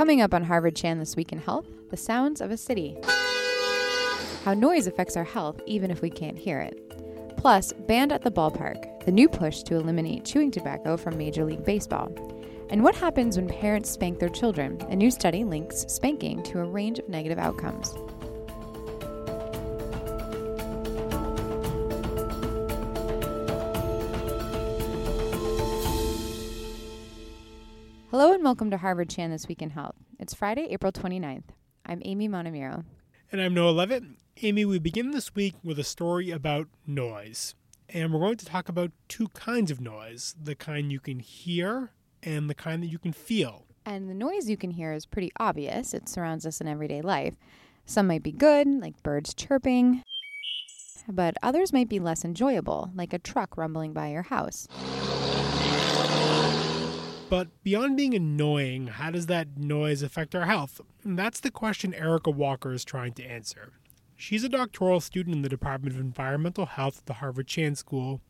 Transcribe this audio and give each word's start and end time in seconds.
Coming 0.00 0.22
up 0.22 0.32
on 0.32 0.44
Harvard 0.44 0.74
Chan 0.76 0.98
This 0.98 1.14
Week 1.14 1.30
in 1.30 1.36
Health, 1.36 1.66
the 1.90 1.96
sounds 1.98 2.40
of 2.40 2.50
a 2.50 2.56
city. 2.56 2.96
How 4.46 4.54
noise 4.54 4.86
affects 4.86 5.14
our 5.14 5.24
health 5.24 5.60
even 5.66 5.90
if 5.90 6.00
we 6.00 6.08
can't 6.08 6.38
hear 6.38 6.58
it. 6.58 7.36
Plus, 7.36 7.74
Banned 7.86 8.10
at 8.10 8.22
the 8.22 8.30
Ballpark, 8.30 9.04
the 9.04 9.12
new 9.12 9.28
push 9.28 9.62
to 9.64 9.74
eliminate 9.76 10.24
chewing 10.24 10.50
tobacco 10.50 10.96
from 10.96 11.18
Major 11.18 11.44
League 11.44 11.66
Baseball. 11.66 12.10
And 12.70 12.82
what 12.82 12.94
happens 12.94 13.36
when 13.36 13.46
parents 13.46 13.90
spank 13.90 14.18
their 14.18 14.30
children? 14.30 14.80
A 14.88 14.96
new 14.96 15.10
study 15.10 15.44
links 15.44 15.84
spanking 15.86 16.42
to 16.44 16.60
a 16.60 16.64
range 16.64 16.98
of 16.98 17.10
negative 17.10 17.38
outcomes. 17.38 17.94
Hello 28.20 28.34
and 28.34 28.44
welcome 28.44 28.70
to 28.70 28.76
Harvard 28.76 29.08
Chan 29.08 29.30
This 29.30 29.48
Week 29.48 29.62
in 29.62 29.70
Health. 29.70 29.94
It's 30.18 30.34
Friday, 30.34 30.66
April 30.68 30.92
29th. 30.92 31.54
I'm 31.86 32.02
Amy 32.04 32.28
Montemiro. 32.28 32.84
And 33.32 33.40
I'm 33.40 33.54
Noah 33.54 33.70
Leavitt. 33.70 34.04
Amy, 34.42 34.66
we 34.66 34.78
begin 34.78 35.12
this 35.12 35.34
week 35.34 35.54
with 35.64 35.78
a 35.78 35.84
story 35.84 36.30
about 36.30 36.68
noise. 36.86 37.54
And 37.88 38.12
we're 38.12 38.20
going 38.20 38.36
to 38.36 38.44
talk 38.44 38.68
about 38.68 38.90
two 39.08 39.28
kinds 39.28 39.70
of 39.70 39.80
noise 39.80 40.34
the 40.38 40.54
kind 40.54 40.92
you 40.92 41.00
can 41.00 41.20
hear 41.20 41.92
and 42.22 42.50
the 42.50 42.54
kind 42.54 42.82
that 42.82 42.88
you 42.88 42.98
can 42.98 43.14
feel. 43.14 43.64
And 43.86 44.10
the 44.10 44.14
noise 44.14 44.50
you 44.50 44.58
can 44.58 44.72
hear 44.72 44.92
is 44.92 45.06
pretty 45.06 45.32
obvious, 45.40 45.94
it 45.94 46.06
surrounds 46.06 46.44
us 46.44 46.60
in 46.60 46.68
everyday 46.68 47.00
life. 47.00 47.32
Some 47.86 48.06
might 48.06 48.22
be 48.22 48.32
good, 48.32 48.68
like 48.68 49.02
birds 49.02 49.32
chirping, 49.32 50.02
but 51.08 51.38
others 51.42 51.72
might 51.72 51.88
be 51.88 51.98
less 51.98 52.22
enjoyable, 52.22 52.90
like 52.94 53.14
a 53.14 53.18
truck 53.18 53.56
rumbling 53.56 53.94
by 53.94 54.08
your 54.08 54.24
house. 54.24 54.68
But 57.30 57.62
beyond 57.62 57.96
being 57.96 58.12
annoying, 58.12 58.88
how 58.88 59.12
does 59.12 59.26
that 59.26 59.56
noise 59.56 60.02
affect 60.02 60.34
our 60.34 60.46
health? 60.46 60.80
And 61.04 61.16
that's 61.16 61.38
the 61.38 61.52
question 61.52 61.94
Erica 61.94 62.30
Walker 62.30 62.72
is 62.72 62.84
trying 62.84 63.12
to 63.12 63.24
answer. 63.24 63.72
She's 64.16 64.42
a 64.42 64.48
doctoral 64.48 65.00
student 65.00 65.36
in 65.36 65.42
the 65.42 65.48
Department 65.48 65.94
of 65.94 66.00
Environmental 66.00 66.66
Health 66.66 66.98
at 66.98 67.06
the 67.06 67.12
Harvard 67.14 67.46
Chan 67.46 67.76
School, 67.76 68.20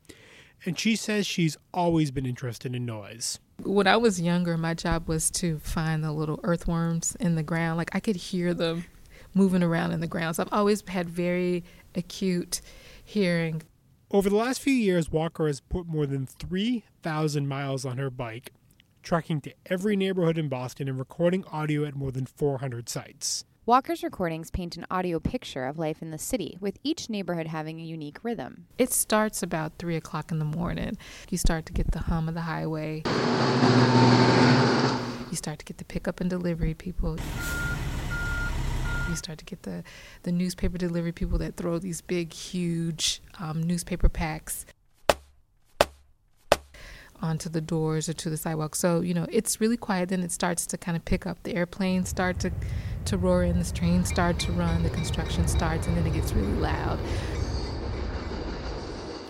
and 0.66 0.78
she 0.78 0.96
says 0.96 1.26
she's 1.26 1.56
always 1.72 2.10
been 2.10 2.26
interested 2.26 2.74
in 2.76 2.84
noise. 2.84 3.38
When 3.62 3.86
I 3.86 3.96
was 3.96 4.20
younger, 4.20 4.58
my 4.58 4.74
job 4.74 5.08
was 5.08 5.30
to 5.32 5.58
find 5.60 6.04
the 6.04 6.12
little 6.12 6.38
earthworms 6.42 7.16
in 7.18 7.36
the 7.36 7.42
ground. 7.42 7.78
Like 7.78 7.96
I 7.96 8.00
could 8.00 8.16
hear 8.16 8.52
them 8.52 8.84
moving 9.32 9.62
around 9.62 9.92
in 9.92 10.00
the 10.00 10.06
ground. 10.06 10.36
So 10.36 10.42
I've 10.42 10.52
always 10.52 10.86
had 10.86 11.08
very 11.08 11.64
acute 11.94 12.60
hearing. 13.02 13.62
Over 14.10 14.28
the 14.28 14.36
last 14.36 14.60
few 14.60 14.74
years, 14.74 15.10
Walker 15.10 15.46
has 15.46 15.60
put 15.60 15.86
more 15.86 16.04
than 16.04 16.26
3,000 16.26 17.48
miles 17.48 17.86
on 17.86 17.96
her 17.96 18.10
bike 18.10 18.52
tracking 19.02 19.40
to 19.42 19.52
every 19.66 19.96
neighborhood 19.96 20.38
in 20.38 20.48
Boston 20.48 20.88
and 20.88 20.98
recording 20.98 21.44
audio 21.46 21.84
at 21.84 21.94
more 21.94 22.10
than 22.12 22.26
400 22.26 22.88
sites. 22.88 23.44
Walker's 23.66 24.02
recordings 24.02 24.50
paint 24.50 24.76
an 24.76 24.86
audio 24.90 25.20
picture 25.20 25.64
of 25.66 25.78
life 25.78 26.02
in 26.02 26.10
the 26.10 26.18
city, 26.18 26.56
with 26.60 26.78
each 26.82 27.08
neighborhood 27.08 27.46
having 27.46 27.78
a 27.78 27.84
unique 27.84 28.18
rhythm. 28.24 28.66
It 28.78 28.90
starts 28.90 29.42
about 29.42 29.78
3 29.78 29.96
o'clock 29.96 30.32
in 30.32 30.38
the 30.38 30.44
morning. 30.44 30.98
You 31.28 31.38
start 31.38 31.66
to 31.66 31.72
get 31.72 31.92
the 31.92 32.00
hum 32.00 32.26
of 32.26 32.34
the 32.34 32.40
highway. 32.40 33.02
You 35.30 35.36
start 35.36 35.60
to 35.60 35.64
get 35.64 35.78
the 35.78 35.84
pickup 35.84 36.20
and 36.20 36.28
delivery 36.28 36.74
people. 36.74 37.18
You 39.08 39.14
start 39.16 39.38
to 39.38 39.44
get 39.44 39.62
the, 39.62 39.84
the 40.22 40.32
newspaper 40.32 40.78
delivery 40.78 41.12
people 41.12 41.38
that 41.38 41.56
throw 41.56 41.78
these 41.78 42.00
big, 42.00 42.32
huge 42.32 43.22
um, 43.38 43.62
newspaper 43.62 44.08
packs 44.08 44.66
onto 47.22 47.48
the 47.48 47.60
doors 47.60 48.08
or 48.08 48.12
to 48.14 48.30
the 48.30 48.36
sidewalk. 48.36 48.74
So, 48.74 49.00
you 49.00 49.14
know, 49.14 49.26
it's 49.30 49.60
really 49.60 49.76
quiet. 49.76 50.08
Then 50.08 50.22
it 50.22 50.32
starts 50.32 50.66
to 50.66 50.78
kind 50.78 50.96
of 50.96 51.04
pick 51.04 51.26
up. 51.26 51.42
The 51.42 51.54
airplanes 51.54 52.08
start 52.08 52.38
to, 52.40 52.50
to 53.06 53.18
roar 53.18 53.44
in, 53.44 53.58
the 53.58 53.72
trains 53.72 54.08
start 54.08 54.38
to 54.40 54.52
run, 54.52 54.82
the 54.82 54.90
construction 54.90 55.46
starts, 55.48 55.86
and 55.86 55.96
then 55.96 56.06
it 56.06 56.14
gets 56.14 56.32
really 56.32 56.54
loud. 56.54 56.98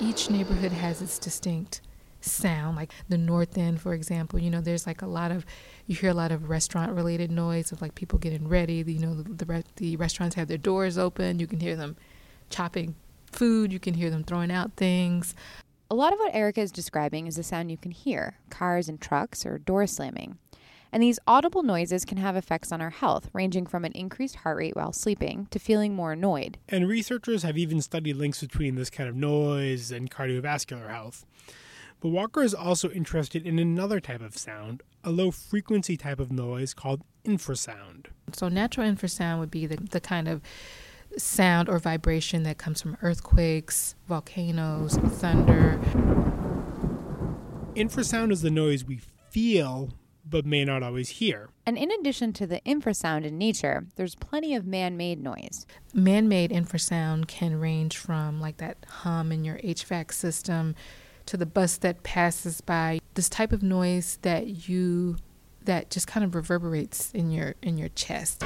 Each 0.01 0.31
neighborhood 0.31 0.73
has 0.73 1.03
its 1.03 1.19
distinct 1.19 1.81
sound. 2.21 2.77
Like 2.77 2.93
the 3.09 3.19
North 3.19 3.59
End, 3.59 3.81
for 3.81 3.95
example, 3.95 4.39
you 4.39 4.51
know, 4.51 4.61
there's 4.61 4.87
like 4.87 5.03
a 5.03 5.07
lot 5.07 5.31
of, 5.31 5.45
you 5.87 5.95
hear 5.95 6.11
a 6.11 6.15
lot 6.15 6.33
of 6.33 6.49
restaurant 6.49 6.93
related 6.93 7.31
noise 7.31 7.73
of 7.73 7.83
like 7.83 7.95
people 7.95 8.19
getting 8.19 8.49
ready. 8.49 8.85
You 8.87 8.99
know, 8.99 9.15
the, 9.15 9.45
the, 9.45 9.65
the 9.77 9.97
restaurants 9.97 10.37
have 10.37 10.49
their 10.49 10.59
doors 10.59 10.97
open. 10.97 11.39
You 11.39 11.47
can 11.47 11.61
hear 11.61 11.77
them 11.77 11.97
chopping 12.49 12.95
food, 13.33 13.73
you 13.73 13.79
can 13.79 13.95
hear 13.95 14.11
them 14.11 14.25
throwing 14.25 14.51
out 14.51 14.73
things. 14.77 15.35
A 15.93 15.97
lot 15.97 16.13
of 16.13 16.21
what 16.21 16.33
Erica 16.33 16.61
is 16.61 16.71
describing 16.71 17.27
is 17.27 17.35
the 17.35 17.43
sound 17.43 17.69
you 17.73 17.77
can 17.77 17.91
hear 17.91 18.39
cars 18.49 18.89
and 18.89 19.01
trucks 19.01 19.45
or 19.45 19.59
door 19.59 19.89
slamming. 19.89 20.39
And 20.93 21.03
these 21.03 21.19
audible 21.27 21.65
noises 21.65 22.05
can 22.05 22.17
have 22.19 22.37
effects 22.37 22.71
on 22.71 22.81
our 22.81 22.91
health, 22.91 23.29
ranging 23.33 23.67
from 23.67 23.85
an 23.85 23.91
increased 23.93 24.37
heart 24.37 24.57
rate 24.59 24.77
while 24.77 24.93
sleeping 24.93 25.49
to 25.51 25.59
feeling 25.59 25.97
more 25.97 26.13
annoyed. 26.13 26.59
And 26.69 26.87
researchers 26.87 27.43
have 27.43 27.59
even 27.59 27.83
studied 27.83 28.15
links 28.15 28.41
between 28.41 28.77
this 28.77 28.89
kind 28.89 29.09
of 29.09 29.17
noise 29.17 29.91
and 29.91 30.09
cardiovascular 30.09 30.91
health. 30.91 31.27
But 32.01 32.11
Walker 32.11 32.43
is 32.43 32.55
also 32.55 32.89
interested 32.91 33.45
in 33.45 33.59
another 33.59 33.99
type 33.99 34.23
of 34.23 34.39
sound, 34.39 34.85
a 35.03 35.11
low 35.11 35.33
frequency 35.33 35.97
type 35.97 36.21
of 36.21 36.31
noise 36.31 36.73
called 36.73 37.03
infrasound. 37.25 38.07
So, 38.33 38.49
natural 38.49 38.89
infrasound 38.89 39.41
would 39.41 39.51
be 39.51 39.67
the, 39.67 39.77
the 39.77 40.01
kind 40.01 40.29
of 40.29 40.41
sound 41.17 41.69
or 41.69 41.79
vibration 41.79 42.43
that 42.45 42.59
comes 42.59 42.81
from 42.81 42.97
earthquakes, 43.03 43.95
volcanoes, 44.09 44.97
thunder. 44.97 45.79
Infrasound 47.75 48.33
is 48.33 48.43
the 48.43 48.51
noise 48.51 48.85
we 48.85 49.01
feel 49.31 49.91
but 50.31 50.47
may 50.47 50.65
not 50.65 50.83
always 50.83 51.09
hear. 51.09 51.51
And 51.67 51.77
in 51.77 51.91
addition 51.91 52.33
to 52.35 52.47
the 52.47 52.61
infrasound 52.61 53.25
in 53.25 53.37
nature, 53.37 53.87
there's 53.97 54.15
plenty 54.15 54.55
of 54.55 54.67
man 54.67 54.97
made 54.97 55.21
noise. 55.23 55.67
Man 55.93 56.29
made 56.29 56.51
infrasound 56.51 57.27
can 57.27 57.59
range 57.59 57.97
from 57.97 58.41
like 58.41 58.59
that 58.59 58.79
hum 58.89 59.33
in 59.33 59.45
your 59.45 59.59
HVAC 59.59 60.13
system 60.13 60.75
to 61.27 61.37
the 61.37 61.47
bus 61.47 61.77
that 61.79 62.03
passes 62.03 62.61
by. 62.61 63.01
This 63.15 63.29
type 63.29 63.53
of 63.53 63.63
noise 63.63 64.19
that 64.23 64.69
you 64.69 65.17
that 65.63 65.91
just 65.91 66.07
kind 66.07 66.25
of 66.25 66.35
reverberates 66.35 67.11
in 67.13 67.31
your 67.31 67.55
in 67.61 67.77
your 67.77 67.91
chest 67.91 68.43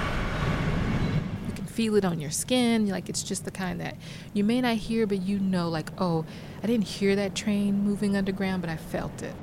feel 1.75 1.97
it 1.97 2.05
on 2.05 2.21
your 2.21 2.31
skin. 2.31 2.89
Like 2.89 3.09
it's 3.09 3.23
just 3.23 3.45
the 3.45 3.51
kind 3.51 3.81
that 3.81 3.97
you 4.33 4.45
may 4.45 4.61
not 4.61 4.77
hear, 4.77 5.07
but 5.07 5.21
you 5.23 5.41
know, 5.41 5.69
like, 5.69 5.91
oh, 5.99 6.25
I 6.63 6.67
didn't 6.67 6.87
hear 6.87 7.17
that 7.17 7.35
train 7.35 7.83
moving 7.83 8.17
underground, 8.17 8.63
but 8.63 8.71
I 8.71 8.77
felt 8.77 9.23
it. 9.23 9.35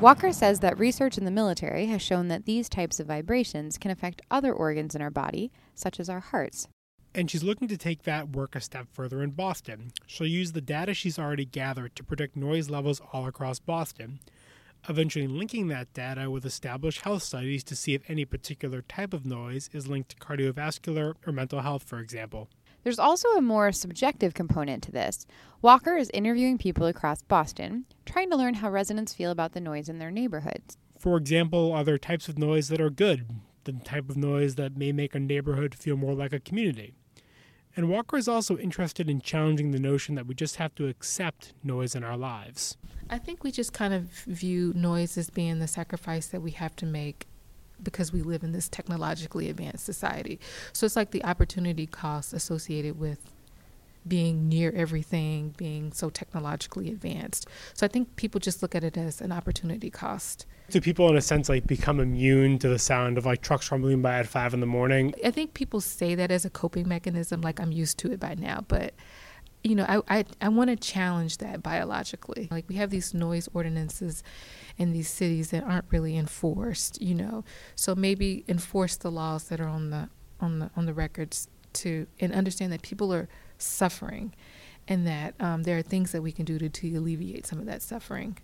Walker 0.00 0.32
says 0.32 0.60
that 0.60 0.78
research 0.78 1.16
in 1.16 1.24
the 1.24 1.30
military 1.30 1.86
has 1.86 2.02
shown 2.02 2.26
that 2.28 2.44
these 2.44 2.68
types 2.68 2.98
of 2.98 3.06
vibrations 3.06 3.78
can 3.78 3.90
affect 3.90 4.22
other 4.32 4.52
organs 4.52 4.96
in 4.96 5.02
our 5.02 5.10
body, 5.10 5.52
such 5.76 6.00
as 6.00 6.08
our 6.08 6.18
hearts. 6.18 6.66
And 7.14 7.30
she's 7.30 7.44
looking 7.44 7.68
to 7.68 7.76
take 7.76 8.02
that 8.02 8.30
work 8.30 8.56
a 8.56 8.60
step 8.60 8.88
further 8.90 9.22
in 9.22 9.30
Boston. 9.30 9.92
She'll 10.06 10.26
use 10.26 10.52
the 10.52 10.60
data 10.60 10.94
she's 10.94 11.18
already 11.18 11.44
gathered 11.44 11.94
to 11.96 12.02
predict 12.02 12.36
noise 12.36 12.70
levels 12.70 13.00
all 13.12 13.26
across 13.26 13.60
Boston, 13.60 14.18
eventually 14.88 15.26
linking 15.26 15.68
that 15.68 15.92
data 15.92 16.30
with 16.30 16.44
established 16.44 17.02
health 17.02 17.22
studies 17.22 17.64
to 17.64 17.76
see 17.76 17.94
if 17.94 18.08
any 18.08 18.24
particular 18.24 18.82
type 18.82 19.12
of 19.12 19.24
noise 19.24 19.70
is 19.72 19.88
linked 19.88 20.10
to 20.10 20.16
cardiovascular 20.16 21.14
or 21.26 21.32
mental 21.32 21.60
health, 21.60 21.84
for 21.84 21.98
example. 21.98 22.48
There's 22.82 22.98
also 22.98 23.28
a 23.30 23.40
more 23.40 23.70
subjective 23.70 24.34
component 24.34 24.82
to 24.84 24.92
this. 24.92 25.24
Walker 25.60 25.96
is 25.96 26.10
interviewing 26.12 26.58
people 26.58 26.86
across 26.86 27.22
Boston, 27.22 27.84
trying 28.04 28.30
to 28.30 28.36
learn 28.36 28.54
how 28.54 28.70
residents 28.70 29.14
feel 29.14 29.30
about 29.30 29.52
the 29.52 29.60
noise 29.60 29.88
in 29.88 29.98
their 29.98 30.10
neighborhoods. 30.10 30.76
For 30.98 31.16
example, 31.16 31.72
are 31.72 31.84
there 31.84 31.98
types 31.98 32.28
of 32.28 32.38
noise 32.38 32.68
that 32.68 32.80
are 32.80 32.90
good? 32.90 33.26
The 33.64 33.72
type 33.72 34.10
of 34.10 34.16
noise 34.16 34.56
that 34.56 34.76
may 34.76 34.90
make 34.90 35.14
a 35.14 35.20
neighborhood 35.20 35.74
feel 35.76 35.96
more 35.96 36.14
like 36.14 36.32
a 36.32 36.40
community? 36.40 36.94
And 37.76 37.88
Walker 37.88 38.16
is 38.16 38.28
also 38.28 38.58
interested 38.58 39.08
in 39.08 39.20
challenging 39.20 39.70
the 39.70 39.78
notion 39.78 40.14
that 40.16 40.26
we 40.26 40.34
just 40.34 40.56
have 40.56 40.74
to 40.74 40.88
accept 40.88 41.54
noise 41.64 41.94
in 41.94 42.04
our 42.04 42.16
lives. 42.16 42.76
I 43.08 43.18
think 43.18 43.44
we 43.44 43.50
just 43.50 43.72
kind 43.72 43.94
of 43.94 44.04
view 44.26 44.72
noise 44.74 45.16
as 45.16 45.30
being 45.30 45.58
the 45.58 45.66
sacrifice 45.66 46.26
that 46.28 46.42
we 46.42 46.50
have 46.52 46.76
to 46.76 46.86
make 46.86 47.26
because 47.82 48.12
we 48.12 48.22
live 48.22 48.44
in 48.44 48.52
this 48.52 48.68
technologically 48.68 49.48
advanced 49.48 49.84
society. 49.84 50.38
So 50.72 50.86
it's 50.86 50.96
like 50.96 51.10
the 51.10 51.24
opportunity 51.24 51.86
cost 51.86 52.32
associated 52.32 52.98
with 52.98 53.32
being 54.06 54.48
near 54.48 54.72
everything, 54.72 55.54
being 55.56 55.92
so 55.92 56.10
technologically 56.10 56.88
advanced. 56.88 57.46
So 57.74 57.86
I 57.86 57.88
think 57.88 58.16
people 58.16 58.40
just 58.40 58.62
look 58.62 58.74
at 58.74 58.82
it 58.82 58.96
as 58.96 59.20
an 59.20 59.32
opportunity 59.32 59.90
cost. 59.90 60.46
Do 60.70 60.80
people, 60.80 61.08
in 61.08 61.16
a 61.16 61.20
sense, 61.20 61.48
like 61.48 61.66
become 61.66 62.00
immune 62.00 62.58
to 62.60 62.68
the 62.68 62.78
sound 62.78 63.18
of 63.18 63.26
like 63.26 63.42
trucks 63.42 63.70
rumbling 63.70 64.02
by 64.02 64.18
at 64.18 64.26
five 64.26 64.54
in 64.54 64.60
the 64.60 64.66
morning? 64.66 65.14
I 65.24 65.30
think 65.30 65.54
people 65.54 65.80
say 65.80 66.14
that 66.14 66.30
as 66.30 66.44
a 66.44 66.50
coping 66.50 66.88
mechanism, 66.88 67.42
like 67.42 67.60
I'm 67.60 67.72
used 67.72 67.98
to 67.98 68.12
it 68.12 68.18
by 68.18 68.34
now, 68.34 68.64
but 68.66 68.94
you 69.62 69.76
know, 69.76 69.84
I 69.88 70.18
I, 70.18 70.24
I 70.40 70.48
want 70.48 70.70
to 70.70 70.76
challenge 70.76 71.38
that 71.38 71.62
biologically. 71.62 72.48
Like 72.50 72.68
we 72.68 72.76
have 72.76 72.90
these 72.90 73.14
noise 73.14 73.48
ordinances 73.54 74.22
in 74.76 74.92
these 74.92 75.08
cities 75.08 75.50
that 75.50 75.62
aren't 75.62 75.84
really 75.90 76.16
enforced, 76.16 77.00
you 77.00 77.14
know. 77.14 77.44
So 77.76 77.94
maybe 77.94 78.44
enforce 78.48 78.96
the 78.96 79.10
laws 79.10 79.44
that 79.44 79.60
are 79.60 79.68
on 79.68 79.90
the 79.90 80.08
on 80.40 80.58
the 80.58 80.70
on 80.76 80.86
the 80.86 80.94
records 80.94 81.48
to 81.74 82.06
and 82.20 82.32
understand 82.32 82.72
that 82.72 82.82
people 82.82 83.12
are 83.14 83.28
suffering 83.62 84.34
and 84.88 85.06
that 85.06 85.34
um, 85.40 85.62
there 85.62 85.78
are 85.78 85.82
things 85.82 86.12
that 86.12 86.22
we 86.22 86.32
can 86.32 86.44
do 86.44 86.58
to, 86.58 86.68
to 86.68 86.96
alleviate 86.96 87.46
some 87.46 87.58
of 87.58 87.66
that 87.66 87.82
suffering. 87.82 88.38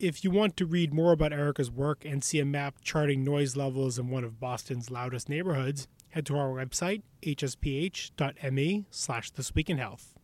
If 0.00 0.24
you 0.24 0.30
want 0.30 0.56
to 0.56 0.66
read 0.66 0.92
more 0.92 1.12
about 1.12 1.32
Erica's 1.32 1.70
work 1.70 2.04
and 2.04 2.22
see 2.22 2.40
a 2.40 2.44
map 2.44 2.76
charting 2.82 3.22
noise 3.22 3.56
levels 3.56 3.98
in 3.98 4.10
one 4.10 4.24
of 4.24 4.40
Boston's 4.40 4.90
loudest 4.90 5.28
neighborhoods, 5.28 5.86
head 6.10 6.26
to 6.26 6.36
our 6.36 6.48
website, 6.48 7.02
hsph.me 7.22 8.84
slash 8.90 9.30
This 9.30 9.54
Week 9.54 9.70
in 9.70 9.78
Health. 9.78 10.14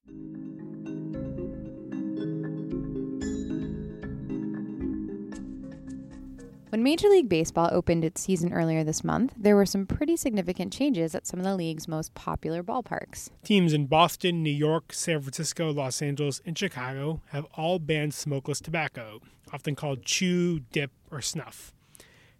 When 6.71 6.85
Major 6.85 7.09
League 7.09 7.29
Baseball 7.29 7.69
opened 7.73 8.05
its 8.05 8.21
season 8.21 8.53
earlier 8.53 8.85
this 8.85 9.03
month, 9.03 9.35
there 9.37 9.57
were 9.57 9.67
some 9.67 9.87
pretty 9.87 10.17
significant 10.17 10.73
changes 10.73 11.17
at 11.17 11.27
some 11.27 11.41
of 11.41 11.45
the 11.45 11.57
league's 11.57 11.89
most 11.89 12.15
popular 12.15 12.63
ballparks. 12.63 13.29
Teams 13.43 13.73
in 13.73 13.87
Boston, 13.87 14.45
New 14.45 14.53
York, 14.53 14.93
San 14.93 15.21
Francisco, 15.21 15.73
Los 15.73 16.01
Angeles, 16.01 16.41
and 16.47 16.57
Chicago 16.57 17.23
have 17.31 17.45
all 17.57 17.81
banned 17.81 18.15
smokeless 18.15 18.61
tobacco, 18.61 19.21
often 19.53 19.75
called 19.75 20.05
chew, 20.05 20.61
dip, 20.61 20.93
or 21.11 21.21
snuff. 21.21 21.75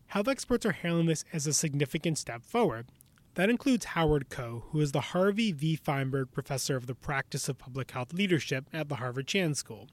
Health 0.07 0.29
experts 0.29 0.65
are 0.65 0.71
hailing 0.71 1.07
this 1.07 1.25
as 1.33 1.49
a 1.49 1.53
significant 1.53 2.17
step 2.17 2.45
forward. 2.45 2.87
That 3.35 3.51
includes 3.51 3.85
Howard 3.87 4.29
Koh, 4.29 4.67
who 4.71 4.81
is 4.81 4.93
the 4.93 5.01
Harvey 5.01 5.51
V. 5.51 5.77
Fineberg 5.77 6.31
Professor 6.31 6.77
of 6.77 6.87
the 6.87 6.95
Practice 6.95 7.49
of 7.49 7.59
Public 7.59 7.91
Health 7.91 8.13
Leadership 8.13 8.67
at 8.73 8.89
the 8.89 8.97
Harvard 8.97 9.27
Chan 9.27 9.57
School. 9.57 9.89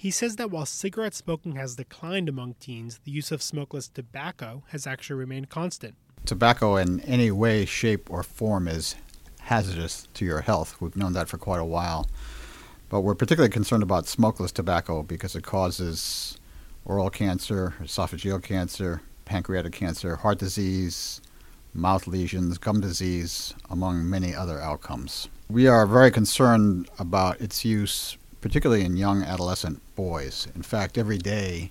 He 0.00 0.12
says 0.12 0.36
that 0.36 0.52
while 0.52 0.64
cigarette 0.64 1.12
smoking 1.12 1.56
has 1.56 1.74
declined 1.74 2.28
among 2.28 2.54
teens, 2.60 3.00
the 3.02 3.10
use 3.10 3.32
of 3.32 3.42
smokeless 3.42 3.88
tobacco 3.88 4.62
has 4.68 4.86
actually 4.86 5.16
remained 5.16 5.48
constant. 5.48 5.96
Tobacco 6.24 6.76
in 6.76 7.00
any 7.00 7.32
way, 7.32 7.64
shape, 7.64 8.08
or 8.08 8.22
form 8.22 8.68
is 8.68 8.94
hazardous 9.40 10.06
to 10.14 10.24
your 10.24 10.42
health. 10.42 10.80
We've 10.80 10.94
known 10.94 11.14
that 11.14 11.28
for 11.28 11.36
quite 11.36 11.58
a 11.58 11.64
while. 11.64 12.06
But 12.88 13.00
we're 13.00 13.16
particularly 13.16 13.50
concerned 13.50 13.82
about 13.82 14.06
smokeless 14.06 14.52
tobacco 14.52 15.02
because 15.02 15.34
it 15.34 15.42
causes 15.42 16.38
oral 16.84 17.10
cancer, 17.10 17.74
esophageal 17.82 18.40
cancer, 18.40 19.02
pancreatic 19.24 19.72
cancer, 19.72 20.14
heart 20.14 20.38
disease, 20.38 21.20
mouth 21.74 22.06
lesions, 22.06 22.56
gum 22.56 22.80
disease, 22.80 23.52
among 23.68 24.08
many 24.08 24.32
other 24.32 24.60
outcomes. 24.60 25.28
We 25.50 25.66
are 25.66 25.88
very 25.88 26.12
concerned 26.12 26.88
about 27.00 27.40
its 27.40 27.64
use 27.64 28.16
particularly 28.48 28.82
in 28.82 28.96
young 28.96 29.22
adolescent 29.22 29.78
boys. 29.94 30.48
In 30.54 30.62
fact, 30.62 30.96
every 30.96 31.18
day, 31.18 31.70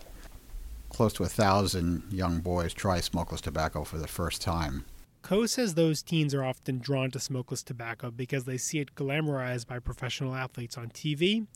close 0.89 1.12
to 1.12 1.24
a 1.24 1.27
thousand 1.27 2.03
young 2.12 2.39
boys 2.39 2.71
try 2.71 3.00
smokeless 3.00 3.41
tobacco 3.41 3.83
for 3.83 3.97
the 3.97 4.07
first 4.07 4.44
time. 4.44 4.85
Koh 5.24 5.47
says 5.47 5.74
those 5.74 6.03
teens 6.03 6.35
are 6.35 6.45
often 6.45 6.77
drawn 6.77 7.09
to 7.09 7.19
smokeless 7.19 7.63
tobacco 7.63 8.12
because 8.12 8.44
they 8.44 8.57
see 8.57 8.77
it 8.77 8.94
glamorized 8.94 9.65
by 9.65 9.79
professional 9.79 10.35
athletes 10.35 10.77
on 10.77 10.89
TV 10.89 11.47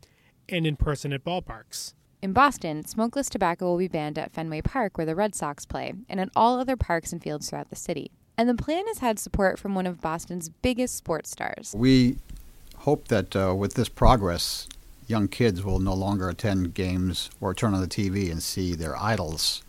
and 0.49 0.65
in 0.65 0.75
person 0.75 1.13
at 1.13 1.23
ballparks. 1.23 1.93
In 2.23 2.33
Boston, 2.33 2.83
smokeless 2.83 3.29
tobacco 3.29 3.65
will 3.65 3.77
be 3.77 3.87
banned 3.87 4.17
at 4.17 4.31
Fenway 4.31 4.61
Park, 4.61 4.97
where 4.97 5.05
the 5.05 5.15
Red 5.15 5.35
Sox 5.35 5.67
play, 5.67 5.93
and 6.09 6.19
at 6.19 6.29
all 6.35 6.59
other 6.59 6.75
parks 6.75 7.13
and 7.13 7.21
fields 7.21 7.47
throughout 7.47 7.69
the 7.69 7.75
city. 7.75 8.09
And 8.39 8.49
the 8.49 8.55
plan 8.55 8.87
has 8.87 8.97
had 8.97 9.19
support 9.19 9.59
from 9.59 9.75
one 9.75 9.85
of 9.85 10.01
Boston's 10.01 10.49
biggest 10.49 10.95
sports 10.95 11.29
stars. 11.29 11.75
We 11.77 12.17
hope 12.77 13.09
that 13.09 13.35
uh, 13.35 13.53
with 13.55 13.75
this 13.75 13.87
progress, 13.87 14.67
young 15.11 15.27
kids 15.27 15.63
will 15.63 15.79
no 15.79 15.93
longer 15.93 16.29
attend 16.29 16.73
games 16.73 17.29
or 17.39 17.53
turn 17.53 17.75
on 17.75 17.81
the 17.81 17.87
TV 17.87 18.31
and 18.31 18.41
see 18.41 18.73
their 18.73 18.97
idols 18.97 19.61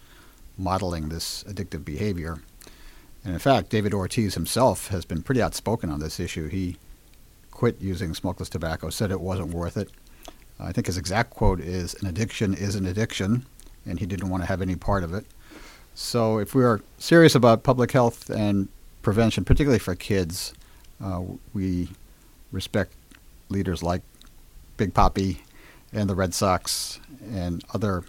modeling 0.56 1.09
this 1.09 1.43
addictive 1.44 1.85
behavior. 1.85 2.39
And 3.25 3.35
in 3.35 3.39
fact, 3.39 3.69
David 3.69 3.93
Ortiz 3.93 4.35
himself 4.35 4.89
has 4.89 5.05
been 5.05 5.23
pretty 5.23 5.43
outspoken 5.43 5.91
on 5.91 6.00
this 6.00 6.19
issue. 6.19 6.49
He 6.49 6.77
quit 7.50 7.81
using 7.81 8.15
smokeless 8.15 8.49
tobacco, 8.49 8.89
said 8.89 9.11
it 9.11 9.21
wasn't 9.21 9.53
worth 9.53 9.77
it. 9.77 9.91
I 10.59 10.73
think 10.73 10.87
his 10.87 10.97
exact 10.97 11.31
quote 11.31 11.61
is 11.61 11.95
An 11.95 12.06
addiction 12.06 12.55
is 12.55 12.77
an 12.77 12.87
addiction, 12.87 13.45
and 13.85 13.99
he 13.99 14.06
didn't 14.06 14.31
want 14.31 14.43
to 14.43 14.47
have 14.47 14.62
any 14.62 14.77
part 14.77 15.03
of 15.03 15.12
it. 15.12 15.27
So, 15.95 16.38
if 16.38 16.55
we 16.55 16.65
are 16.65 16.81
serious 16.99 17.35
about 17.35 17.65
public 17.65 17.93
health 17.93 18.31
and 18.31 18.69
prevention, 19.03 19.45
particularly 19.45 19.79
for 19.79 19.95
kids, 19.95 20.55
uh, 21.03 21.23
we 21.53 21.88
respect 22.50 22.93
leaders 23.49 23.83
like 23.83 24.03
Big 24.77 24.95
Papi 24.95 25.39
and 25.93 26.09
the 26.09 26.15
Red 26.15 26.35
Sox 26.35 27.01
and 27.31 27.65
other 27.75 28.05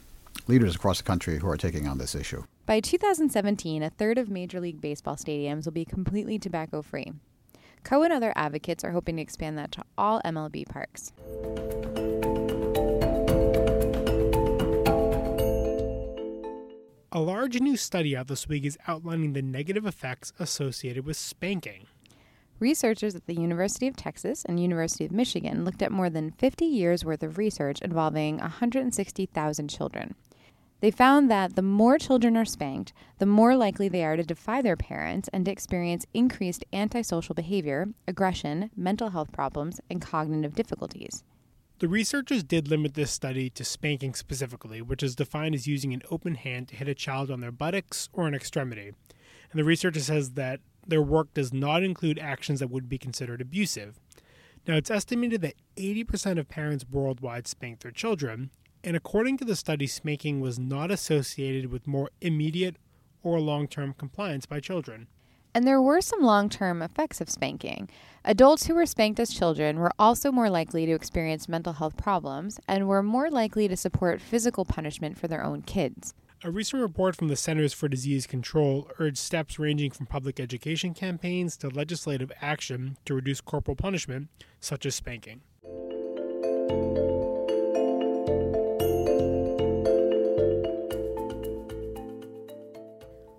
leaders 0.48 0.76
across 0.76 0.98
the 0.98 1.04
country 1.04 1.40
who 1.40 1.48
are 1.48 1.58
taking 1.58 1.88
on 1.88 1.98
this 1.98 2.16
issue. 2.16 2.44
By 2.66 2.80
2017, 2.80 3.84
a 3.84 3.90
third 3.90 4.18
of 4.18 4.30
Major 4.30 4.60
League 4.60 4.80
Baseball 4.80 5.16
stadiums 5.16 5.66
will 5.66 5.74
be 5.74 5.86
completely 5.86 6.40
tobacco 6.40 6.82
free. 6.82 7.12
Koh 7.84 8.04
and 8.04 8.14
other 8.14 8.32
advocates 8.36 8.84
are 8.84 8.92
hoping 8.92 9.18
to 9.18 9.22
expand 9.22 9.58
that 9.58 9.72
to 9.74 9.84
all 9.98 10.22
MLB 10.24 10.68
parks. 10.70 11.12
A 17.12 17.20
large 17.20 17.60
new 17.60 17.78
study 17.78 18.18
out 18.18 18.28
this 18.28 18.48
week 18.48 18.66
is 18.66 18.78
outlining 18.88 19.34
the 19.34 19.42
negative 19.42 19.86
effects 19.86 20.34
associated 20.40 21.06
with 21.06 21.18
spanking. 21.18 21.86
Researchers 22.64 23.14
at 23.14 23.26
the 23.26 23.34
University 23.34 23.88
of 23.88 23.98
Texas 23.98 24.46
and 24.46 24.58
University 24.58 25.04
of 25.04 25.12
Michigan 25.12 25.66
looked 25.66 25.82
at 25.82 25.92
more 25.92 26.10
than 26.10 26.32
50 26.32 26.64
years 26.64 27.04
worth 27.04 27.22
of 27.22 27.38
research 27.38 27.82
involving 27.82 28.38
160,000 28.38 29.68
children. 29.68 30.16
They 30.80 30.90
found 30.90 31.30
that 31.30 31.58
the 31.58 31.62
more 31.62 31.98
children 31.98 32.38
are 32.38 32.46
spanked, 32.46 32.94
the 33.20 33.26
more 33.26 33.58
likely 33.58 33.90
they 33.90 34.06
are 34.06 34.16
to 34.16 34.24
defy 34.24 34.62
their 34.62 34.78
parents 34.78 35.30
and 35.34 35.44
to 35.44 35.52
experience 35.52 36.06
increased 36.14 36.64
antisocial 36.72 37.36
behavior, 37.36 37.90
aggression, 38.08 38.72
mental 38.78 39.10
health 39.10 39.34
problems, 39.34 39.82
and 39.90 40.02
cognitive 40.02 40.56
difficulties. 40.56 41.26
The 41.80 41.90
researchers 41.90 42.46
did 42.46 42.70
limit 42.70 42.94
this 42.94 43.12
study 43.12 43.50
to 43.50 43.66
spanking 43.66 44.14
specifically, 44.14 44.82
which 44.82 45.04
is 45.04 45.18
defined 45.18 45.54
as 45.54 45.68
using 45.68 45.94
an 45.94 46.04
open 46.10 46.36
hand 46.36 46.70
to 46.70 46.78
hit 46.78 46.88
a 46.88 46.96
child 46.96 47.30
on 47.30 47.42
their 47.42 47.52
buttocks 47.52 48.08
or 48.14 48.26
an 48.26 48.34
extremity. 48.34 48.94
And 49.52 49.60
the 49.60 49.66
researcher 49.66 50.00
says 50.00 50.32
that 50.32 50.62
their 50.88 51.02
work 51.02 51.34
does 51.34 51.54
not 51.54 51.84
include 51.84 52.20
actions 52.20 52.60
that 52.60 52.70
would 52.70 52.90
be 52.90 52.98
considered 52.98 53.42
abusive. 53.42 54.00
Now, 54.68 54.76
it's 54.76 54.92
estimated 54.92 55.42
that 55.42 55.56
80% 55.76 56.40
of 56.40 56.48
parents 56.48 56.86
worldwide 56.90 57.48
spank 57.48 57.80
their 57.80 57.92
children, 57.92 58.50
and 58.84 58.96
according 58.96 59.38
to 59.38 59.46
the 59.46 59.56
study, 59.56 59.88
spanking 59.88 60.40
was 60.40 60.58
not 60.58 60.92
associated 60.92 61.72
with 61.72 61.88
more 61.88 62.10
immediate 62.22 62.78
or 63.24 63.40
long 63.40 63.68
term 63.68 63.94
compliance 63.98 64.46
by 64.46 64.60
children. 64.60 65.08
And 65.56 65.68
there 65.68 65.82
were 65.82 66.02
some 66.02 66.22
long 66.22 66.50
term 66.50 66.82
effects 66.82 67.22
of 67.22 67.30
spanking. 67.30 67.90
Adults 68.26 68.66
who 68.66 68.74
were 68.74 68.86
spanked 68.86 69.20
as 69.20 69.34
children 69.34 69.78
were 69.78 69.92
also 70.00 70.32
more 70.32 70.50
likely 70.50 70.86
to 70.86 70.94
experience 70.94 71.48
mental 71.48 71.74
health 71.74 71.96
problems 71.96 72.60
and 72.68 72.88
were 72.88 73.04
more 73.04 73.30
likely 73.30 73.68
to 73.68 73.78
support 73.78 74.22
physical 74.22 74.66
punishment 74.66 75.18
for 75.18 75.28
their 75.28 75.44
own 75.44 75.62
kids. 75.62 76.14
A 76.46 76.52
recent 76.52 76.82
report 76.82 77.16
from 77.16 77.30
the 77.30 77.38
Centers 77.38 77.72
for 77.72 77.88
Disease 77.88 78.28
Control 78.28 78.92
urged 79.00 79.18
steps 79.18 79.58
ranging 79.58 79.92
from 79.92 80.08
public 80.08 80.42
education 80.42 80.94
campaigns 80.94 81.56
to 81.56 81.70
legislative 81.70 82.34
action 82.42 82.98
to 83.06 83.14
reduce 83.14 83.40
corporal 83.40 83.78
punishment, 83.78 84.28
such 84.60 84.86
as 84.86 84.94
spanking. 84.94 85.40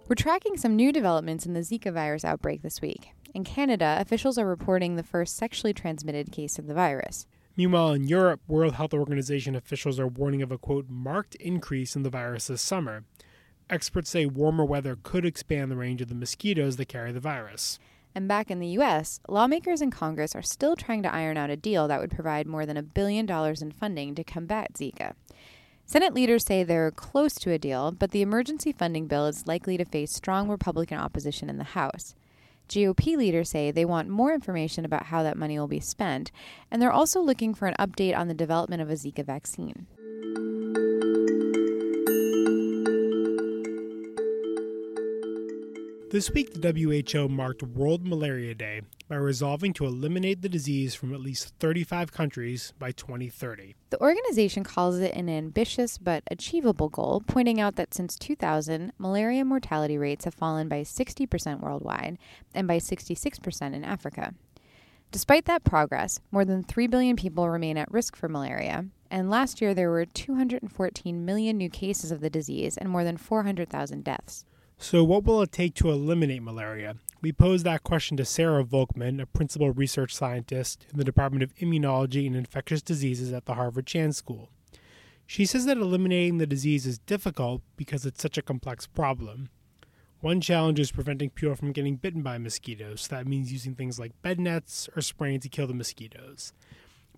We're 0.08 0.14
tracking 0.16 0.56
some 0.56 0.74
new 0.74 0.90
developments 0.90 1.44
in 1.44 1.52
the 1.52 1.60
Zika 1.60 1.92
virus 1.92 2.24
outbreak 2.24 2.62
this 2.62 2.80
week. 2.80 3.10
In 3.34 3.44
Canada, 3.44 3.98
officials 4.00 4.38
are 4.38 4.46
reporting 4.46 4.96
the 4.96 5.02
first 5.02 5.36
sexually 5.36 5.74
transmitted 5.74 6.32
case 6.32 6.58
of 6.58 6.68
the 6.68 6.74
virus. 6.74 7.26
Meanwhile, 7.56 7.92
in 7.92 8.08
Europe, 8.08 8.40
World 8.48 8.74
Health 8.74 8.92
Organization 8.92 9.54
officials 9.54 10.00
are 10.00 10.08
warning 10.08 10.42
of 10.42 10.50
a 10.50 10.58
quote 10.58 10.88
marked 10.88 11.36
increase 11.36 11.94
in 11.94 12.02
the 12.02 12.10
virus 12.10 12.48
this 12.48 12.62
summer. 12.62 13.04
Experts 13.70 14.10
say 14.10 14.26
warmer 14.26 14.64
weather 14.64 14.98
could 15.02 15.24
expand 15.24 15.70
the 15.70 15.76
range 15.76 16.02
of 16.02 16.08
the 16.08 16.14
mosquitoes 16.14 16.76
that 16.76 16.88
carry 16.88 17.12
the 17.12 17.20
virus. 17.20 17.78
And 18.14 18.28
back 18.28 18.50
in 18.50 18.60
the 18.60 18.68
U.S., 18.68 19.20
lawmakers 19.28 19.80
in 19.80 19.90
Congress 19.90 20.34
are 20.34 20.42
still 20.42 20.76
trying 20.76 21.02
to 21.02 21.12
iron 21.12 21.36
out 21.36 21.50
a 21.50 21.56
deal 21.56 21.88
that 21.88 22.00
would 22.00 22.10
provide 22.10 22.46
more 22.46 22.66
than 22.66 22.76
a 22.76 22.82
billion 22.82 23.26
dollars 23.26 23.62
in 23.62 23.72
funding 23.72 24.14
to 24.14 24.24
combat 24.24 24.74
Zika. 24.74 25.14
Senate 25.86 26.14
leaders 26.14 26.44
say 26.44 26.62
they're 26.62 26.90
close 26.90 27.34
to 27.34 27.52
a 27.52 27.58
deal, 27.58 27.92
but 27.92 28.10
the 28.10 28.22
emergency 28.22 28.72
funding 28.72 29.06
bill 29.06 29.26
is 29.26 29.46
likely 29.46 29.76
to 29.76 29.84
face 29.84 30.12
strong 30.12 30.48
Republican 30.48 30.98
opposition 30.98 31.50
in 31.50 31.58
the 31.58 31.64
House. 31.64 32.14
GOP 32.68 33.16
leaders 33.16 33.50
say 33.50 33.70
they 33.70 33.84
want 33.84 34.08
more 34.08 34.32
information 34.32 34.84
about 34.84 35.06
how 35.06 35.22
that 35.22 35.36
money 35.36 35.58
will 35.58 35.68
be 35.68 35.80
spent, 35.80 36.30
and 36.70 36.80
they're 36.80 36.92
also 36.92 37.20
looking 37.20 37.54
for 37.54 37.66
an 37.66 37.76
update 37.78 38.16
on 38.16 38.28
the 38.28 38.34
development 38.34 38.82
of 38.82 38.90
a 38.90 38.94
Zika 38.94 39.24
vaccine. 39.24 39.86
This 46.14 46.30
week, 46.30 46.62
the 46.62 46.70
WHO 46.72 47.28
marked 47.28 47.64
World 47.64 48.06
Malaria 48.06 48.54
Day 48.54 48.82
by 49.08 49.16
resolving 49.16 49.72
to 49.72 49.84
eliminate 49.84 50.42
the 50.42 50.48
disease 50.48 50.94
from 50.94 51.12
at 51.12 51.18
least 51.18 51.52
35 51.58 52.12
countries 52.12 52.72
by 52.78 52.92
2030. 52.92 53.74
The 53.90 54.00
organization 54.00 54.62
calls 54.62 55.00
it 55.00 55.12
an 55.16 55.28
ambitious 55.28 55.98
but 55.98 56.22
achievable 56.30 56.88
goal, 56.88 57.24
pointing 57.26 57.60
out 57.60 57.74
that 57.74 57.94
since 57.94 58.14
2000, 58.14 58.92
malaria 58.96 59.44
mortality 59.44 59.98
rates 59.98 60.24
have 60.24 60.34
fallen 60.34 60.68
by 60.68 60.82
60% 60.82 61.58
worldwide 61.58 62.16
and 62.54 62.68
by 62.68 62.76
66% 62.76 63.74
in 63.74 63.82
Africa. 63.82 64.34
Despite 65.10 65.46
that 65.46 65.64
progress, 65.64 66.20
more 66.30 66.44
than 66.44 66.62
3 66.62 66.86
billion 66.86 67.16
people 67.16 67.50
remain 67.50 67.76
at 67.76 67.90
risk 67.90 68.14
for 68.14 68.28
malaria, 68.28 68.86
and 69.10 69.30
last 69.30 69.60
year 69.60 69.74
there 69.74 69.90
were 69.90 70.06
214 70.06 71.24
million 71.24 71.56
new 71.56 71.70
cases 71.70 72.12
of 72.12 72.20
the 72.20 72.30
disease 72.30 72.76
and 72.76 72.88
more 72.88 73.02
than 73.02 73.16
400,000 73.16 74.04
deaths. 74.04 74.44
So, 74.78 75.02
what 75.04 75.24
will 75.24 75.40
it 75.40 75.52
take 75.52 75.74
to 75.76 75.90
eliminate 75.90 76.42
malaria? 76.42 76.96
We 77.22 77.32
posed 77.32 77.64
that 77.64 77.84
question 77.84 78.16
to 78.18 78.24
Sarah 78.24 78.64
Volkman, 78.64 79.20
a 79.20 79.26
principal 79.26 79.70
research 79.70 80.14
scientist 80.14 80.84
in 80.92 80.98
the 80.98 81.04
Department 81.04 81.42
of 81.42 81.54
Immunology 81.56 82.26
and 82.26 82.36
Infectious 82.36 82.82
Diseases 82.82 83.32
at 83.32 83.46
the 83.46 83.54
Harvard 83.54 83.86
Chan 83.86 84.12
School. 84.12 84.50
She 85.26 85.46
says 85.46 85.64
that 85.66 85.78
eliminating 85.78 86.36
the 86.36 86.46
disease 86.46 86.86
is 86.86 86.98
difficult 86.98 87.62
because 87.76 88.04
it's 88.04 88.20
such 88.20 88.36
a 88.36 88.42
complex 88.42 88.86
problem. 88.86 89.48
One 90.20 90.40
challenge 90.40 90.78
is 90.80 90.92
preventing 90.92 91.30
people 91.30 91.54
from 91.54 91.72
getting 91.72 91.96
bitten 91.96 92.22
by 92.22 92.36
mosquitoes. 92.38 93.08
That 93.08 93.26
means 93.26 93.52
using 93.52 93.74
things 93.74 93.98
like 93.98 94.20
bed 94.22 94.38
nets 94.38 94.88
or 94.94 95.00
spraying 95.00 95.40
to 95.40 95.48
kill 95.48 95.66
the 95.66 95.74
mosquitoes. 95.74 96.52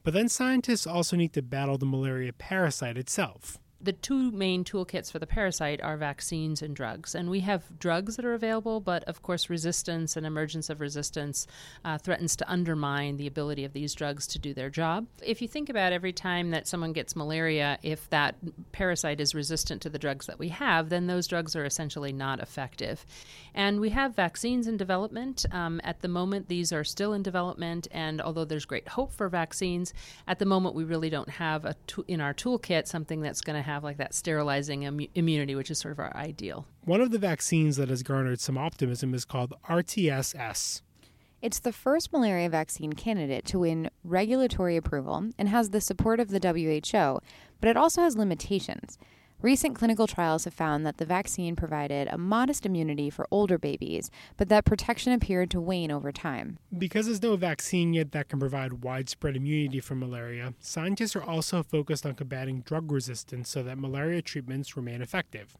But 0.04 0.14
then 0.14 0.28
scientists 0.28 0.86
also 0.86 1.16
need 1.16 1.32
to 1.32 1.42
battle 1.42 1.78
the 1.78 1.86
malaria 1.86 2.32
parasite 2.32 2.96
itself 2.96 3.58
the 3.80 3.92
two 3.92 4.30
main 4.30 4.64
toolkits 4.64 5.12
for 5.12 5.18
the 5.18 5.26
parasite 5.26 5.82
are 5.82 5.96
vaccines 5.96 6.62
and 6.62 6.74
drugs. 6.74 7.14
And 7.14 7.28
we 7.28 7.40
have 7.40 7.78
drugs 7.78 8.16
that 8.16 8.24
are 8.24 8.34
available, 8.34 8.80
but 8.80 9.04
of 9.04 9.22
course, 9.22 9.50
resistance 9.50 10.16
and 10.16 10.26
emergence 10.26 10.70
of 10.70 10.80
resistance 10.80 11.46
uh, 11.84 11.98
threatens 11.98 12.36
to 12.36 12.50
undermine 12.50 13.16
the 13.16 13.26
ability 13.26 13.64
of 13.64 13.74
these 13.74 13.94
drugs 13.94 14.26
to 14.28 14.38
do 14.38 14.54
their 14.54 14.70
job. 14.70 15.06
If 15.22 15.42
you 15.42 15.48
think 15.48 15.68
about 15.68 15.92
every 15.92 16.12
time 16.12 16.50
that 16.50 16.66
someone 16.66 16.92
gets 16.92 17.14
malaria, 17.14 17.78
if 17.82 18.08
that 18.10 18.36
parasite 18.72 19.20
is 19.20 19.34
resistant 19.34 19.82
to 19.82 19.90
the 19.90 19.98
drugs 19.98 20.26
that 20.26 20.38
we 20.38 20.48
have, 20.48 20.88
then 20.88 21.06
those 21.06 21.26
drugs 21.26 21.54
are 21.54 21.64
essentially 21.64 22.12
not 22.12 22.40
effective. 22.40 23.04
And 23.54 23.80
we 23.80 23.90
have 23.90 24.16
vaccines 24.16 24.66
in 24.66 24.76
development. 24.76 25.44
Um, 25.52 25.80
at 25.84 26.00
the 26.00 26.08
moment, 26.08 26.48
these 26.48 26.72
are 26.72 26.84
still 26.84 27.12
in 27.12 27.22
development, 27.22 27.88
and 27.90 28.20
although 28.20 28.44
there's 28.44 28.64
great 28.64 28.88
hope 28.88 29.12
for 29.12 29.28
vaccines, 29.28 29.92
at 30.26 30.38
the 30.38 30.46
moment 30.46 30.74
we 30.74 30.84
really 30.84 31.10
don't 31.10 31.28
have 31.28 31.64
a 31.64 31.74
to- 31.88 32.04
in 32.08 32.20
our 32.20 32.32
toolkit 32.32 32.86
something 32.86 33.20
that's 33.20 33.40
going 33.40 33.56
to 33.56 33.65
have 33.66 33.84
like 33.84 33.98
that 33.98 34.14
sterilizing 34.14 34.84
Im- 34.84 35.08
immunity, 35.14 35.54
which 35.54 35.70
is 35.70 35.78
sort 35.78 35.92
of 35.92 35.98
our 35.98 36.16
ideal. 36.16 36.66
One 36.84 37.00
of 37.00 37.10
the 37.10 37.18
vaccines 37.18 37.76
that 37.76 37.88
has 37.90 38.02
garnered 38.02 38.40
some 38.40 38.56
optimism 38.56 39.12
is 39.14 39.24
called 39.24 39.52
RTSS. 39.68 40.82
It's 41.42 41.60
the 41.60 41.72
first 41.72 42.12
malaria 42.12 42.48
vaccine 42.48 42.94
candidate 42.94 43.44
to 43.46 43.58
win 43.60 43.90
regulatory 44.02 44.76
approval 44.76 45.30
and 45.38 45.48
has 45.48 45.70
the 45.70 45.80
support 45.80 46.18
of 46.18 46.28
the 46.28 46.40
WHO, 46.40 47.20
but 47.60 47.68
it 47.68 47.76
also 47.76 48.00
has 48.00 48.16
limitations. 48.16 48.98
Recent 49.42 49.76
clinical 49.76 50.06
trials 50.06 50.44
have 50.44 50.54
found 50.54 50.86
that 50.86 50.96
the 50.96 51.04
vaccine 51.04 51.56
provided 51.56 52.08
a 52.10 52.16
modest 52.16 52.64
immunity 52.64 53.10
for 53.10 53.28
older 53.30 53.58
babies, 53.58 54.10
but 54.38 54.48
that 54.48 54.64
protection 54.64 55.12
appeared 55.12 55.50
to 55.50 55.60
wane 55.60 55.90
over 55.90 56.10
time. 56.10 56.58
Because 56.76 57.04
there's 57.04 57.22
no 57.22 57.36
vaccine 57.36 57.92
yet 57.92 58.12
that 58.12 58.30
can 58.30 58.40
provide 58.40 58.82
widespread 58.82 59.36
immunity 59.36 59.78
from 59.78 60.00
malaria, 60.00 60.54
scientists 60.58 61.14
are 61.14 61.22
also 61.22 61.62
focused 61.62 62.06
on 62.06 62.14
combating 62.14 62.62
drug 62.62 62.90
resistance 62.90 63.50
so 63.50 63.62
that 63.62 63.78
malaria 63.78 64.22
treatments 64.22 64.74
remain 64.74 65.02
effective. 65.02 65.54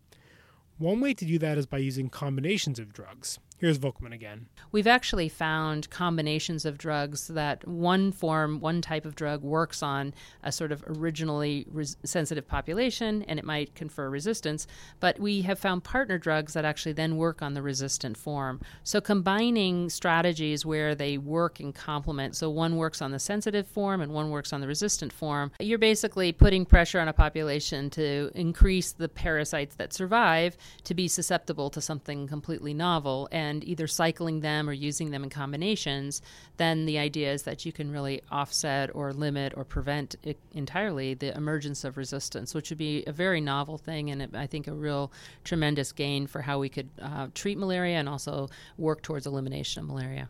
One 0.79 1.01
way 1.03 1.13
to 1.13 1.25
do 1.27 1.39
that 1.39 1.59
is 1.59 1.67
by 1.67 1.79
using 1.79 2.09
combinations 2.09 2.79
of 2.79 2.95
drugs. 2.95 3.39
Here's 3.59 3.79
Volkman 3.79 4.13
again. 4.13 4.49
We've 4.71 4.87
actually 4.87 5.31
found 5.31 5.89
combinations 5.89 6.67
of 6.67 6.77
drugs 6.77 7.29
that 7.29 7.67
one 7.67 8.13
form, 8.13 8.61
one 8.61 8.83
type 8.83 9.07
of 9.07 9.15
drug 9.15 9.43
works 9.43 9.83
on 9.83 10.13
a 10.43 10.53
sort 10.53 10.73
of 10.73 10.85
originally 10.87 11.67
res- 11.73 11.97
sensitive 12.05 12.47
population 12.47 13.23
and 13.23 13.39
it 13.39 13.47
might 13.47 13.75
confer 13.75 14.11
resistance, 14.11 14.67
but 15.01 15.19
we 15.19 15.41
have 15.43 15.59
found 15.59 15.85
partner 15.85 16.19
drugs 16.19 16.53
that 16.53 16.67
actually 16.67 16.93
then 16.93 17.17
work 17.17 17.41
on 17.41 17.55
the 17.55 17.63
resistant 17.63 18.19
form. 18.19 18.61
So 18.85 19.01
combining 19.01 19.89
strategies 19.89 20.67
where 20.67 20.95
they 20.95 21.17
work 21.17 21.59
in 21.59 21.73
complement, 21.73 22.37
so 22.37 22.51
one 22.51 22.77
works 22.77 23.01
on 23.01 23.11
the 23.11 23.19
sensitive 23.19 23.67
form 23.67 24.03
and 24.03 24.13
one 24.13 24.29
works 24.29 24.53
on 24.53 24.61
the 24.61 24.67
resistant 24.67 25.15
form, 25.15 25.51
you're 25.61 25.79
basically 25.79 26.31
putting 26.31 26.67
pressure 26.67 27.01
on 27.01 27.09
a 27.09 27.15
population 27.15 27.89
to 27.91 28.31
increase 28.35 28.93
the 28.93 29.09
parasites 29.09 29.77
that 29.77 29.95
survive 29.95 30.59
to 30.85 30.93
be 30.93 31.09
susceptible 31.09 31.71
to 31.71 31.81
something 31.81 32.29
completely 32.29 32.75
novel. 32.75 33.31
And 33.33 33.46
and 33.47 33.65
either 33.65 33.87
cycling 33.87 34.41
them 34.41 34.69
or 34.69 34.73
using 34.73 35.11
them 35.11 35.23
in 35.23 35.31
combinations, 35.31 36.21
then 36.57 36.87
the 36.87 36.99
idea 36.99 37.33
is 37.33 37.45
that 37.45 37.65
you 37.65 37.73
can 37.73 37.91
really 37.91 38.23
offset 38.31 38.95
or 38.95 39.13
limit 39.13 39.53
or 39.57 39.65
prevent 39.65 40.17
entirely 40.53 41.15
the 41.15 41.35
emergence 41.37 41.85
of 41.85 41.97
resistance, 41.97 42.55
which 42.55 42.71
would 42.71 42.79
be 42.79 43.05
a 43.07 43.13
very 43.13 43.41
novel 43.41 43.79
thing 43.79 44.11
and 44.11 44.37
I 44.37 44.47
think 44.47 44.67
a 44.67 44.73
real 44.73 45.13
tremendous 45.45 45.93
gain 45.93 46.27
for 46.27 46.43
how 46.43 46.59
we 46.59 46.69
could 46.69 46.89
uh, 47.01 47.29
treat 47.35 47.59
malaria 47.59 47.97
and 47.97 48.09
also 48.09 48.49
work 48.77 49.03
towards 49.03 49.27
elimination 49.27 49.83
of 49.83 49.89
malaria. 49.89 50.29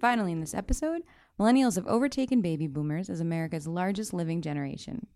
Finally, 0.00 0.32
in 0.32 0.40
this 0.40 0.54
episode, 0.54 1.02
millennials 1.38 1.74
have 1.74 1.86
overtaken 1.86 2.40
baby 2.40 2.66
boomers 2.66 3.10
as 3.10 3.20
America's 3.20 3.66
largest 3.66 4.12
living 4.12 4.40
generation. 4.40 5.06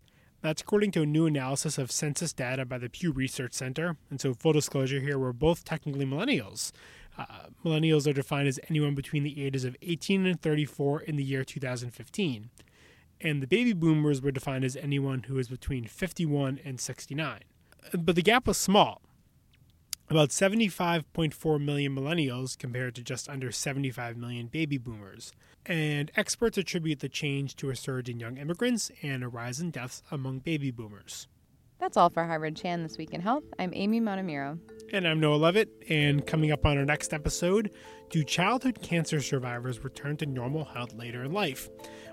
That's 0.41 0.61
according 0.61 0.91
to 0.91 1.03
a 1.03 1.05
new 1.05 1.25
analysis 1.25 1.77
of 1.77 1.89
census 1.89 2.33
data 2.33 2.65
by 2.65 2.77
the 2.77 2.89
Pew 2.89 3.13
Research 3.13 3.53
Center. 3.53 3.95
And 4.09 4.19
so, 4.19 4.33
full 4.33 4.51
disclosure 4.51 4.99
here, 4.99 5.17
we're 5.17 5.31
both 5.31 5.63
technically 5.63 6.05
millennials. 6.05 6.73
Uh, 7.17 7.25
millennials 7.63 8.09
are 8.09 8.13
defined 8.13 8.49
as 8.49 8.59
anyone 8.69 8.93
between 8.93 9.23
the 9.23 9.41
ages 9.41 9.63
of 9.63 9.77
18 9.81 10.25
and 10.25 10.41
34 10.41 11.01
in 11.01 11.15
the 11.15 11.23
year 11.23 11.45
2015. 11.45 12.49
And 13.21 13.41
the 13.41 13.47
baby 13.47 13.71
boomers 13.71 14.21
were 14.21 14.31
defined 14.31 14.65
as 14.65 14.75
anyone 14.75 15.23
who 15.23 15.39
is 15.39 15.47
between 15.47 15.85
51 15.85 16.59
and 16.65 16.77
69. 16.77 17.39
But 17.97 18.15
the 18.15 18.21
gap 18.21 18.45
was 18.45 18.57
small 18.57 19.01
about 20.13 20.29
75.4 20.29 21.59
million 21.59 21.95
millennials 21.95 22.55
compared 22.55 22.93
to 22.93 23.01
just 23.01 23.27
under 23.27 23.51
75 23.51 24.15
million 24.15 24.45
baby 24.45 24.77
boomers. 24.77 25.31
And 25.65 26.11
experts 26.15 26.55
attribute 26.55 26.99
the 26.99 27.09
change 27.09 27.55
to 27.55 27.71
a 27.71 27.75
surge 27.75 28.09
in 28.09 28.19
young 28.19 28.37
immigrants 28.37 28.91
and 29.01 29.23
a 29.23 29.27
rise 29.27 29.59
in 29.59 29.71
deaths 29.71 30.03
among 30.11 30.39
baby 30.39 30.69
boomers. 30.69 31.27
That's 31.79 31.97
all 31.97 32.11
for 32.11 32.25
Harvard 32.25 32.55
Chan 32.55 32.83
This 32.83 32.95
Week 32.99 33.09
in 33.11 33.21
Health. 33.21 33.43
I'm 33.57 33.71
Amy 33.73 33.99
Montemiro. 33.99 34.59
And 34.91 35.07
I'm 35.07 35.19
Noah 35.19 35.37
Leavitt. 35.37 35.69
And 35.89 36.23
coming 36.27 36.51
up 36.51 36.63
on 36.63 36.77
our 36.77 36.85
next 36.85 37.11
episode, 37.11 37.71
do 38.11 38.23
childhood 38.23 38.83
cancer 38.83 39.19
survivors 39.19 39.83
return 39.83 40.17
to 40.17 40.27
normal 40.27 40.63
health 40.63 40.93
later 40.93 41.23
in 41.23 41.31
life? 41.31 41.71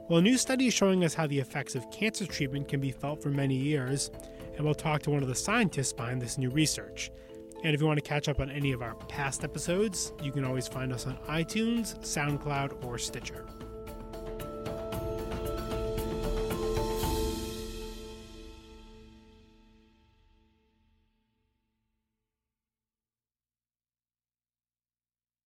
Well, 0.08 0.20
a 0.20 0.22
new 0.22 0.38
study 0.38 0.68
is 0.68 0.74
showing 0.74 1.04
us 1.04 1.12
how 1.12 1.26
the 1.26 1.38
effects 1.38 1.74
of 1.74 1.90
cancer 1.90 2.24
treatment 2.24 2.66
can 2.66 2.80
be 2.80 2.92
felt 2.92 3.22
for 3.22 3.28
many 3.28 3.56
years, 3.56 4.10
and 4.56 4.64
we'll 4.64 4.72
talk 4.72 5.02
to 5.02 5.10
one 5.10 5.22
of 5.22 5.28
the 5.28 5.34
scientists 5.34 5.92
behind 5.92 6.22
this 6.22 6.38
new 6.38 6.48
research. 6.48 7.10
And 7.62 7.74
if 7.74 7.80
you 7.80 7.86
want 7.86 7.98
to 7.98 8.08
catch 8.08 8.28
up 8.28 8.40
on 8.40 8.50
any 8.50 8.72
of 8.72 8.82
our 8.82 8.94
past 8.94 9.44
episodes, 9.44 10.12
you 10.22 10.32
can 10.32 10.44
always 10.44 10.66
find 10.66 10.92
us 10.92 11.06
on 11.06 11.16
iTunes, 11.28 11.98
SoundCloud, 12.00 12.84
or 12.84 12.96
Stitcher. 12.96 13.44